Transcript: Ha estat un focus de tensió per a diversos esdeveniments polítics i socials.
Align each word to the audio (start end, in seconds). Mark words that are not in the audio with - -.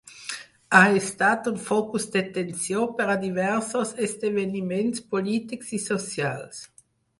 Ha 0.77 0.85
estat 1.01 1.49
un 1.51 1.59
focus 1.65 2.07
de 2.15 2.23
tensió 2.37 2.87
per 3.01 3.07
a 3.15 3.19
diversos 3.27 3.93
esdeveniments 4.09 5.07
polítics 5.15 5.73
i 5.81 5.83
socials. 5.87 6.67